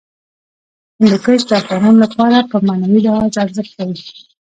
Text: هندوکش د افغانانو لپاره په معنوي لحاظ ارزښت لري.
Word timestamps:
هندوکش 0.97 1.41
د 1.49 1.51
افغانانو 1.61 2.01
لپاره 2.05 2.37
په 2.51 2.57
معنوي 2.67 2.99
لحاظ 3.05 3.33
ارزښت 3.43 3.73
لري. 3.79 4.05